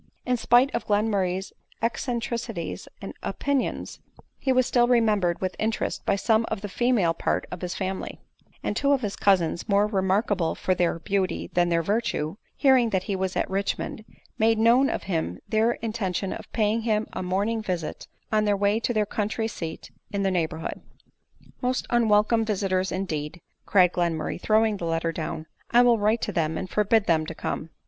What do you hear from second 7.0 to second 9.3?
part of his family; and two of his